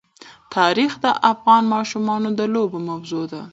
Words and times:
تاریخ 0.55 0.91
د 1.03 1.05
افغان 1.31 1.63
ماشومانو 1.75 2.29
د 2.39 2.41
لوبو 2.53 2.77
موضوع 2.89 3.23
ده. 3.31 3.41